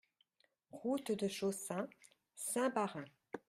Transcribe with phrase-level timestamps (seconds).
[0.71, 1.87] Route de Chaussin,
[2.33, 3.05] Saint-Baraing